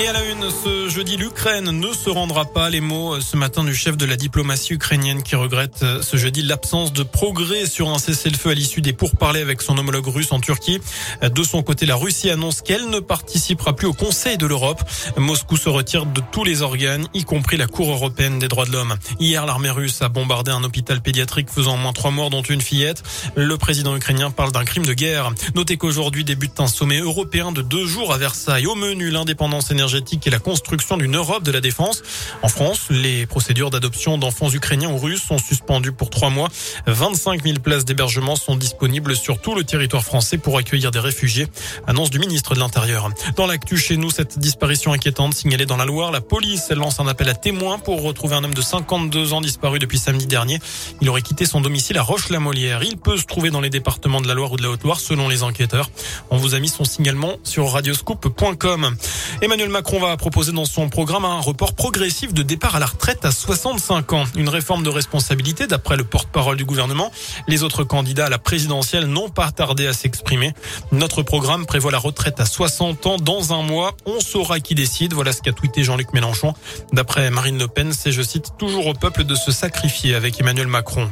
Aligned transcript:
Et 0.00 0.06
à 0.06 0.14
la 0.14 0.24
une, 0.24 0.50
ce 0.50 0.88
jeudi, 0.88 1.18
l'Ukraine 1.18 1.70
ne 1.78 1.92
se 1.92 2.08
rendra 2.08 2.46
pas. 2.46 2.70
Les 2.70 2.80
mots 2.80 3.16
euh, 3.16 3.20
ce 3.20 3.36
matin 3.36 3.64
du 3.64 3.74
chef 3.74 3.98
de 3.98 4.06
la 4.06 4.16
diplomatie 4.16 4.72
ukrainienne 4.72 5.22
qui 5.22 5.36
regrette 5.36 5.82
euh, 5.82 6.00
ce 6.00 6.16
jeudi 6.16 6.40
l'absence 6.40 6.94
de 6.94 7.02
progrès 7.02 7.66
sur 7.66 7.90
un 7.90 7.98
cessez-le-feu 7.98 8.48
à 8.48 8.54
l'issue 8.54 8.80
des 8.80 8.94
pourparlers 8.94 9.42
avec 9.42 9.60
son 9.60 9.76
homologue 9.76 10.06
russe 10.06 10.32
en 10.32 10.40
Turquie. 10.40 10.80
Euh, 11.22 11.28
de 11.28 11.42
son 11.42 11.62
côté, 11.62 11.84
la 11.84 11.96
Russie 11.96 12.30
annonce 12.30 12.62
qu'elle 12.62 12.88
ne 12.88 12.98
participera 12.98 13.76
plus 13.76 13.88
au 13.88 13.92
Conseil 13.92 14.38
de 14.38 14.46
l'Europe. 14.46 14.82
Moscou 15.18 15.58
se 15.58 15.68
retire 15.68 16.06
de 16.06 16.22
tous 16.32 16.44
les 16.44 16.62
organes, 16.62 17.06
y 17.12 17.24
compris 17.24 17.58
la 17.58 17.66
Cour 17.66 17.90
européenne 17.90 18.38
des 18.38 18.48
droits 18.48 18.64
de 18.64 18.72
l'homme. 18.72 18.94
Hier, 19.18 19.44
l'armée 19.44 19.68
russe 19.68 20.00
a 20.00 20.08
bombardé 20.08 20.50
un 20.50 20.64
hôpital 20.64 21.02
pédiatrique 21.02 21.50
faisant 21.50 21.74
au 21.74 21.78
moins 21.78 21.92
trois 21.92 22.10
morts, 22.10 22.30
dont 22.30 22.40
une 22.40 22.62
fillette. 22.62 23.02
Le 23.34 23.58
président 23.58 23.94
ukrainien 23.94 24.30
parle 24.30 24.52
d'un 24.52 24.64
crime 24.64 24.86
de 24.86 24.94
guerre. 24.94 25.30
Notez 25.54 25.76
qu'aujourd'hui 25.76 26.24
débute 26.24 26.58
un 26.58 26.68
sommet 26.68 27.00
européen 27.00 27.52
de 27.52 27.60
deux 27.60 27.84
jours 27.84 28.14
à 28.14 28.16
Versailles. 28.16 28.66
Au 28.66 28.74
menu, 28.74 29.10
l'indépendance 29.10 29.70
énergétique 29.70 29.89
et 29.94 30.30
la 30.30 30.38
construction 30.38 30.96
d'une 30.96 31.16
Europe 31.16 31.42
de 31.42 31.50
la 31.50 31.60
défense. 31.60 32.02
En 32.42 32.48
France, 32.48 32.86
les 32.90 33.26
procédures 33.26 33.70
d'adoption 33.70 34.18
d'enfants 34.18 34.50
ukrainiens 34.50 34.90
ou 34.90 34.98
russes 34.98 35.22
sont 35.22 35.38
suspendues 35.38 35.92
pour 35.92 36.10
trois 36.10 36.30
mois. 36.30 36.48
25 36.86 37.42
000 37.42 37.58
places 37.58 37.84
d'hébergement 37.84 38.36
sont 38.36 38.56
disponibles 38.56 39.16
sur 39.16 39.40
tout 39.40 39.54
le 39.54 39.64
territoire 39.64 40.04
français 40.04 40.38
pour 40.38 40.58
accueillir 40.58 40.90
des 40.90 40.98
réfugiés. 40.98 41.46
Annonce 41.86 42.10
du 42.10 42.18
ministre 42.18 42.54
de 42.54 42.60
l'Intérieur. 42.60 43.10
Dans 43.36 43.46
l'actu 43.46 43.76
chez 43.76 43.96
nous, 43.96 44.10
cette 44.10 44.38
disparition 44.38 44.92
inquiétante 44.92 45.34
signalée 45.34 45.66
dans 45.66 45.76
la 45.76 45.84
Loire, 45.84 46.12
la 46.12 46.20
police 46.20 46.70
lance 46.70 47.00
un 47.00 47.06
appel 47.06 47.28
à 47.28 47.34
témoins 47.34 47.78
pour 47.78 48.02
retrouver 48.02 48.36
un 48.36 48.44
homme 48.44 48.54
de 48.54 48.62
52 48.62 49.32
ans 49.32 49.40
disparu 49.40 49.78
depuis 49.78 49.98
samedi 49.98 50.26
dernier. 50.26 50.58
Il 51.00 51.08
aurait 51.08 51.22
quitté 51.22 51.46
son 51.46 51.60
domicile 51.60 51.98
à 51.98 52.02
Roche-la-Molière. 52.02 52.82
Il 52.82 52.96
peut 52.96 53.16
se 53.16 53.24
trouver 53.24 53.50
dans 53.50 53.60
les 53.60 53.70
départements 53.70 54.20
de 54.20 54.28
la 54.28 54.34
Loire 54.34 54.52
ou 54.52 54.56
de 54.56 54.62
la 54.62 54.70
Haute-Loire 54.70 55.00
selon 55.00 55.28
les 55.28 55.42
enquêteurs. 55.42 55.90
On 56.30 56.36
vous 56.36 56.54
a 56.54 56.60
mis 56.60 56.68
son 56.68 56.84
signalement 56.84 57.36
sur 57.44 57.70
radioscoop.com. 57.70 58.96
Emmanuel 59.42 59.70
Macron 59.70 59.98
va 59.98 60.14
proposer 60.18 60.52
dans 60.52 60.66
son 60.66 60.90
programme 60.90 61.24
un 61.24 61.40
report 61.40 61.72
progressif 61.72 62.34
de 62.34 62.42
départ 62.42 62.76
à 62.76 62.78
la 62.78 62.84
retraite 62.84 63.24
à 63.24 63.32
65 63.32 64.12
ans. 64.12 64.24
Une 64.36 64.50
réforme 64.50 64.82
de 64.82 64.90
responsabilité 64.90 65.66
d'après 65.66 65.96
le 65.96 66.04
porte-parole 66.04 66.58
du 66.58 66.66
gouvernement. 66.66 67.10
Les 67.48 67.62
autres 67.62 67.82
candidats 67.82 68.26
à 68.26 68.28
la 68.28 68.38
présidentielle 68.38 69.06
n'ont 69.06 69.30
pas 69.30 69.50
tardé 69.50 69.86
à 69.86 69.94
s'exprimer. 69.94 70.52
Notre 70.92 71.22
programme 71.22 71.64
prévoit 71.64 71.90
la 71.90 71.96
retraite 71.98 72.38
à 72.38 72.44
60 72.44 73.06
ans 73.06 73.16
dans 73.16 73.54
un 73.54 73.62
mois. 73.62 73.96
On 74.04 74.20
saura 74.20 74.60
qui 74.60 74.74
décide. 74.74 75.14
Voilà 75.14 75.32
ce 75.32 75.40
qu'a 75.40 75.52
tweeté 75.52 75.84
Jean-Luc 75.84 76.12
Mélenchon. 76.12 76.52
D'après 76.92 77.30
Marine 77.30 77.58
Le 77.58 77.66
Pen, 77.66 77.94
c'est, 77.94 78.12
je 78.12 78.20
cite, 78.20 78.58
toujours 78.58 78.88
au 78.88 78.92
peuple 78.92 79.24
de 79.24 79.34
se 79.34 79.52
sacrifier 79.52 80.14
avec 80.14 80.38
Emmanuel 80.38 80.66
Macron. 80.66 81.10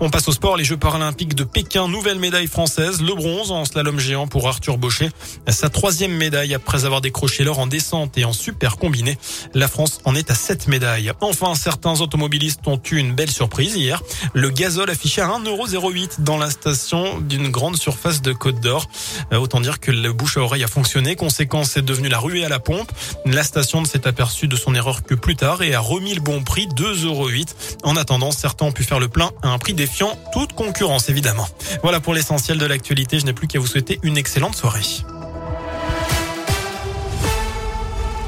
On 0.00 0.10
passe 0.10 0.26
au 0.26 0.32
sport. 0.32 0.56
Les 0.56 0.64
Jeux 0.64 0.76
paralympiques 0.76 1.36
de 1.36 1.44
Pékin. 1.44 1.86
Nouvelle 1.86 2.18
médaille 2.18 2.48
française. 2.48 3.00
Le 3.02 3.14
bronze 3.14 3.52
en 3.52 3.64
slalom 3.64 4.00
géant 4.00 4.26
pour 4.26 4.48
Arthur 4.48 4.78
Baucher. 4.78 5.10
Sa 5.46 5.70
troisième 5.70 6.12
médaille 6.12 6.54
après 6.54 6.84
avoir 6.84 7.00
décroché 7.00 7.44
l'or 7.44 7.60
en 7.60 7.67
descente 7.68 8.18
et 8.18 8.24
en 8.24 8.32
super 8.32 8.76
combiné. 8.76 9.18
La 9.54 9.68
France 9.68 10.00
en 10.04 10.14
est 10.14 10.30
à 10.30 10.34
7 10.34 10.68
médailles. 10.68 11.12
Enfin, 11.20 11.54
certains 11.54 12.00
automobilistes 12.00 12.66
ont 12.66 12.80
eu 12.90 12.96
une 12.96 13.14
belle 13.14 13.30
surprise 13.30 13.76
hier. 13.76 14.02
Le 14.34 14.50
gazole 14.50 14.90
affiché 14.90 15.20
à 15.20 15.28
1,08€ 15.28 16.22
dans 16.22 16.36
la 16.36 16.50
station 16.50 17.18
d'une 17.20 17.48
grande 17.48 17.76
surface 17.76 18.22
de 18.22 18.32
Côte 18.32 18.60
d'Or. 18.60 18.88
Euh, 19.32 19.38
autant 19.38 19.60
dire 19.60 19.80
que 19.80 19.90
le 19.90 20.12
bouche 20.12 20.36
à 20.36 20.40
oreille 20.40 20.64
a 20.64 20.68
fonctionné. 20.68 21.16
Conséquence, 21.16 21.70
c'est 21.72 21.84
devenu 21.84 22.08
la 22.08 22.18
ruée 22.18 22.44
à 22.44 22.48
la 22.48 22.58
pompe. 22.58 22.90
La 23.24 23.42
station 23.42 23.80
ne 23.80 23.86
s'est 23.86 24.06
aperçue 24.06 24.48
de 24.48 24.56
son 24.56 24.74
erreur 24.74 25.02
que 25.02 25.14
plus 25.14 25.36
tard 25.36 25.62
et 25.62 25.74
a 25.74 25.80
remis 25.80 26.14
le 26.14 26.20
bon 26.20 26.42
prix 26.42 26.66
2,08€. 26.68 27.48
En 27.84 27.96
attendant, 27.96 28.30
certains 28.30 28.66
ont 28.66 28.72
pu 28.72 28.84
faire 28.84 29.00
le 29.00 29.08
plein 29.08 29.30
à 29.42 29.48
un 29.48 29.58
prix 29.58 29.74
défiant 29.74 30.18
toute 30.32 30.52
concurrence, 30.52 31.08
évidemment. 31.08 31.48
Voilà 31.82 32.00
pour 32.00 32.14
l'essentiel 32.14 32.58
de 32.58 32.66
l'actualité. 32.66 33.18
Je 33.18 33.26
n'ai 33.26 33.32
plus 33.32 33.48
qu'à 33.48 33.58
vous 33.58 33.66
souhaiter 33.66 33.98
une 34.02 34.16
excellente 34.16 34.56
soirée. 34.56 34.82